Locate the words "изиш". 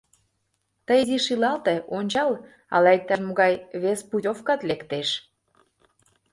1.03-1.25